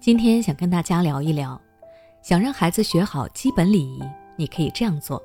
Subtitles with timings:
[0.00, 1.60] 今天想跟大家聊一聊，
[2.22, 4.00] 想让孩子学好基本礼仪，
[4.34, 5.22] 你可以这样做。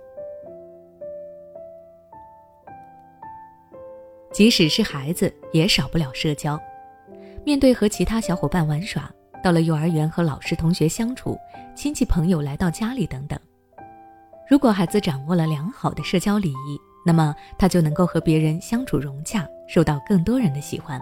[4.34, 6.60] 即使是孩子，也少不了社交。
[7.46, 9.10] 面对和其他小伙伴玩耍，
[9.42, 11.40] 到了幼儿园和老师同学相处，
[11.74, 13.40] 亲戚朋友来到家里等等，
[14.50, 21.02] 如果孩子掌握了良好的社交礼仪，那么他就能够和别人相处融洽，受到更多人的喜欢。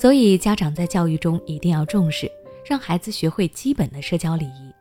[0.00, 2.26] 所以，家长在教育中一定要重视，
[2.64, 4.74] 让孩子学会基本的社交礼仪。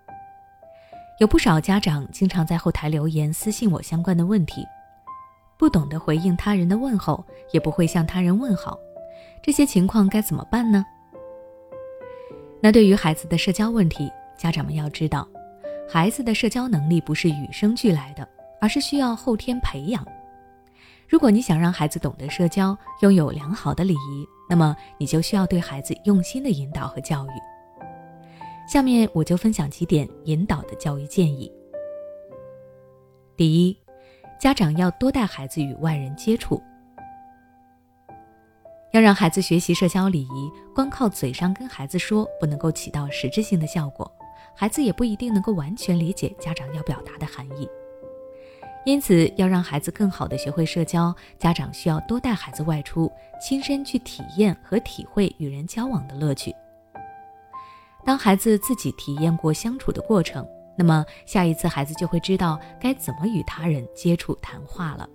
[1.20, 4.66] 有不少家长经常在后台留言私信我相关的问题，
[5.58, 8.80] 不懂得回应他人的问候，也不会向他人问好，
[9.44, 10.86] 这些情况该怎么办呢？
[12.62, 15.28] 那对于孩子的社交问题，家长们要知道，
[15.86, 18.26] 孩子的社交能力不是与生俱来的，
[18.62, 20.02] 而是需要后天培养。
[21.10, 27.32] 如果你想让孩子懂得社交，拥有良好的礼仪，那么你就需要对孩子用心的引导和教育。
[28.68, 31.52] 下面我就分享几点引导的教育建议。
[33.36, 33.76] 第一，
[34.40, 36.62] 家长要多带孩子与外人接触，
[38.92, 44.12] 要让孩子学习社交礼仪，光靠嘴上跟孩子说，不能够起到实质性的效果，
[44.56, 47.68] 孩子也不一定能够完全理解家长要表达的含义。
[48.90, 53.08] 因此，要让孩子更好的学会社交，家长需要多带孩子外出，
[53.40, 56.52] 亲身去体验和体会与人交往的乐趣。
[58.04, 60.44] 当孩子自己体验过相处的过程，
[60.76, 65.08] 那么下一次孩子就会知道该怎么与他人接触谈话了。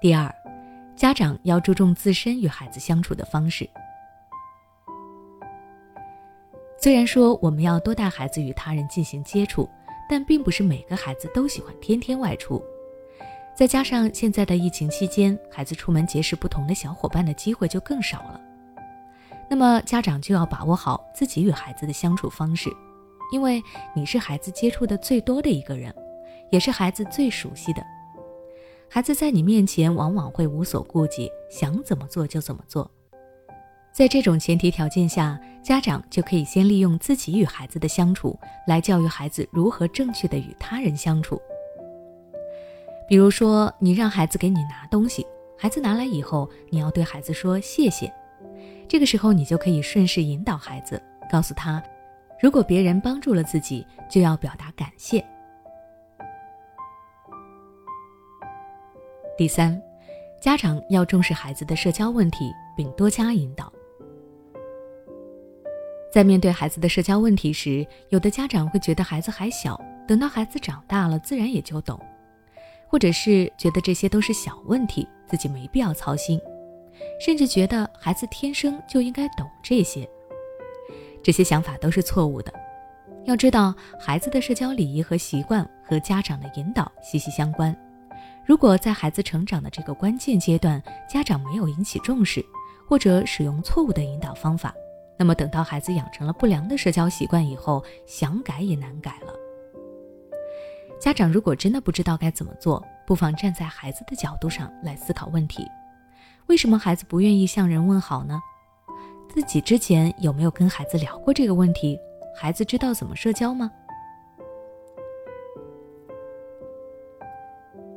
[0.00, 0.34] 第二，
[0.96, 3.68] 家长要注重自身与孩子相处的方式。
[6.82, 9.68] 虽然说我们要多带孩子与他人进行接触，
[10.08, 12.62] 但并不是每个孩子都喜欢天天外出。
[13.54, 18.40] 再加上现在的疫情期间，孩子出门结识不同的小伙伴的机会就更少了。
[19.50, 22.70] 那么家长就要把握好自己与孩子的相处方式，
[23.30, 23.62] 因为
[23.94, 25.94] 你是孩子接触的最多的一个人，
[26.50, 27.84] 也是孩子最熟悉的。
[28.88, 32.90] 孩子在你面前往往会无所顾忌，想怎么做就怎么做。
[33.92, 41.40] 在这种前提条件下，家长就可以先利用自己与孩子的相处，来教育孩子如何正确的与他人相处。
[43.08, 45.26] 比如说，你让孩子给你拿东西，
[45.58, 48.10] 孩子拿来以后，你要对孩子说谢谢。
[48.88, 51.82] 这个时候，你就可以顺势引导孩子，告诉他，
[52.40, 55.22] 如果别人帮助了自己，就要表达感谢。
[59.36, 59.80] 第三，
[60.40, 63.70] 家长要重视孩子的社交问题，并多加引导。
[66.12, 71.96] 在面对孩子的社交问题时，有的家长会觉得孩子还小，等到孩子长大了，自然也就懂；
[72.88, 76.40] 或者是觉得这些都是小问题，自己没必要操心，
[77.24, 80.08] 甚至觉得孩子天生就应该懂这些。
[81.22, 82.52] 这些想法都是错误的。
[83.24, 87.76] 要知道，孩子的社交礼仪和习惯和家长的引导息息相关。
[88.44, 92.44] 如果在孩子成长的这个关键阶段，家长没有引起重视，
[92.88, 94.74] 或者使用错误的引导方法，
[95.20, 99.34] 那么，等到孩子养成了不良的社交习惯以后，想改也难改了。
[100.98, 105.62] 家长如果真的不知道该怎么做，不妨站在孩子的角度上来思考问题：
[106.46, 108.40] 为什么孩子不愿意向人问好呢？
[109.28, 111.98] 自己之前有没有跟孩子聊过这个问题？
[112.34, 113.70] 孩子知道怎么社交吗？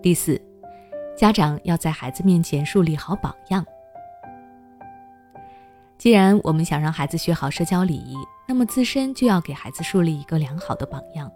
[0.01, 0.38] 第四，
[1.16, 3.66] 家长要在孩子面前树立好榜样。
[6.03, 11.31] 既然我们想让孩子学好社交礼仪，那么自身就要给孩子树立一个良好的榜样。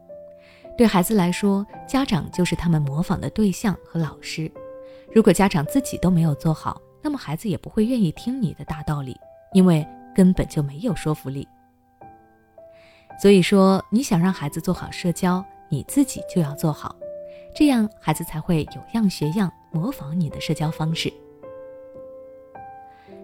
[0.78, 4.52] 对孩子来说，家长就是他们模仿的对象和老师。
[5.16, 9.16] 如果家长自己都没有做好，那么孩子也不会愿意听你的大道理，
[9.54, 11.48] 因为根本就没有说服力。
[13.22, 16.94] 所以说，你想让孩子做好社交，你自己就要做好，
[17.56, 21.10] 这样孩子才会有样学样，模仿你的社交方式。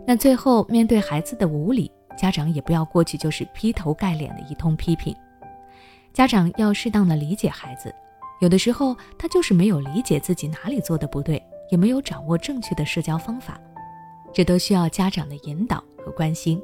[0.06, 5.16] 那最后，面对孩子的无理，家长也不要过去就是劈头盖脸的一通批评。
[6.12, 7.94] 家长要适当的理解孩子，
[8.42, 11.42] 有的时候他就是没有理解自己哪里做的不对，
[11.72, 13.60] 也没有掌握正确的社交方法，
[14.34, 16.62] 这都需要家长的引导和关心。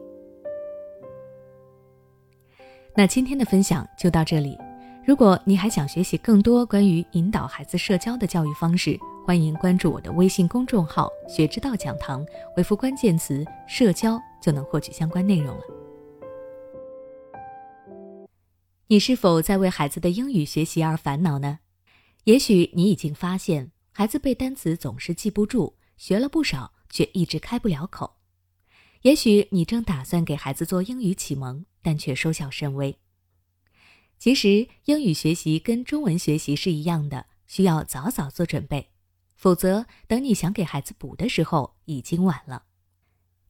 [2.94, 4.58] 那今天的分享就到这里。
[5.06, 15.64] 如果你还想学习更多关于引导孩子社交的教育方式，欢迎关注我的微信公众号“学之道讲堂”，回复关键词“社交”就能获取相关内容了。
[18.88, 21.60] 你是否在为孩子的英语学习而烦恼呢？
[22.24, 28.16] 也许你已经发现，孩子背单词总是记不住，学了不少，却一直开不了口。
[29.04, 32.98] 也许你正打算给孩子做英语启蒙，但却收效甚微。
[34.18, 38.90] 其实，英语学习跟中文学习是一样的，需要早早做准备，
[39.40, 42.64] 否则等你想给孩子补的时候，已经晚了。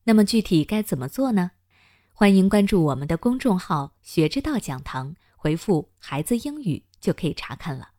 [0.03, 1.49] 那么具体该怎么做呢？
[2.13, 7.89] 欢迎关注我们的公众号“学之道讲堂”，回复“孩子英语”就可以查看了。